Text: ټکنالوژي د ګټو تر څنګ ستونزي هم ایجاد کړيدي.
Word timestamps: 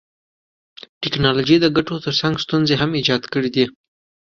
ټکنالوژي 1.01 1.57
د 1.61 1.65
ګټو 1.75 1.95
تر 2.05 2.13
څنګ 2.21 2.35
ستونزي 2.45 2.75
هم 2.81 2.91
ایجاد 2.97 3.23
کړيدي. 3.33 3.65